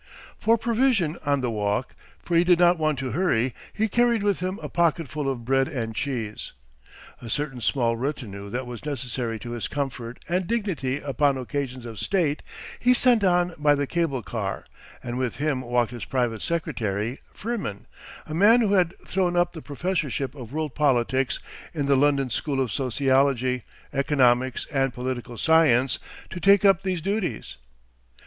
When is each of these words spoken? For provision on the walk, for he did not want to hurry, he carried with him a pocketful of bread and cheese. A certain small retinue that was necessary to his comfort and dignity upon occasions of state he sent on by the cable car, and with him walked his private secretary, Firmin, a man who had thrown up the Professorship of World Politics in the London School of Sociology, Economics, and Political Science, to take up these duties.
For 0.39 0.57
provision 0.57 1.19
on 1.23 1.41
the 1.41 1.51
walk, 1.51 1.93
for 2.23 2.35
he 2.35 2.43
did 2.43 2.57
not 2.57 2.79
want 2.79 2.97
to 2.97 3.11
hurry, 3.11 3.53
he 3.71 3.87
carried 3.87 4.23
with 4.23 4.39
him 4.39 4.57
a 4.63 4.67
pocketful 4.67 5.29
of 5.29 5.45
bread 5.45 5.67
and 5.67 5.93
cheese. 5.93 6.53
A 7.21 7.29
certain 7.29 7.61
small 7.61 7.95
retinue 7.95 8.49
that 8.49 8.65
was 8.65 8.83
necessary 8.83 9.37
to 9.41 9.51
his 9.51 9.67
comfort 9.67 10.17
and 10.27 10.47
dignity 10.47 10.97
upon 10.99 11.37
occasions 11.37 11.85
of 11.85 11.99
state 11.99 12.41
he 12.79 12.95
sent 12.95 13.23
on 13.23 13.53
by 13.59 13.75
the 13.75 13.85
cable 13.85 14.23
car, 14.23 14.65
and 15.03 15.19
with 15.19 15.35
him 15.35 15.61
walked 15.61 15.91
his 15.91 16.05
private 16.05 16.41
secretary, 16.41 17.19
Firmin, 17.31 17.85
a 18.25 18.33
man 18.33 18.61
who 18.61 18.73
had 18.73 18.97
thrown 19.07 19.35
up 19.37 19.53
the 19.53 19.61
Professorship 19.61 20.33
of 20.33 20.51
World 20.51 20.73
Politics 20.73 21.37
in 21.75 21.85
the 21.85 21.95
London 21.95 22.31
School 22.31 22.59
of 22.59 22.71
Sociology, 22.71 23.65
Economics, 23.93 24.65
and 24.73 24.95
Political 24.95 25.37
Science, 25.37 25.99
to 26.31 26.39
take 26.39 26.65
up 26.65 26.81
these 26.81 27.01
duties. 27.03 27.57